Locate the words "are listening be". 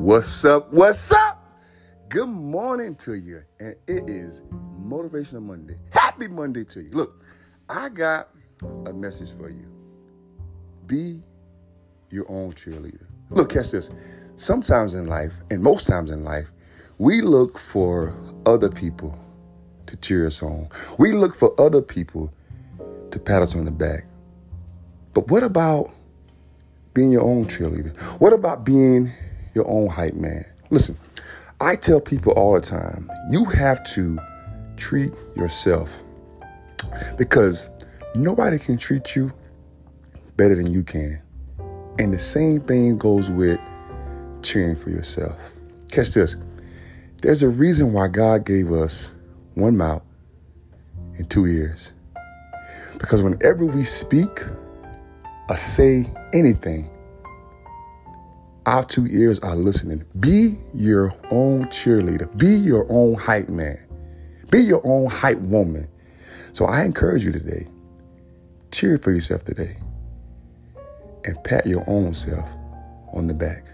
59.40-60.56